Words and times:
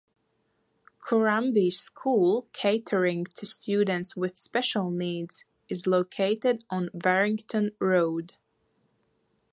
Kurrambee 0.99 1.71
school 1.71 2.47
catering 2.53 3.25
to 3.35 3.45
students 3.45 4.15
with 4.15 4.35
special 4.35 4.89
needs 4.89 5.45
is 5.69 5.85
located 5.85 6.63
on 6.71 6.89
Werrington 6.95 7.75
Road. 7.77 8.33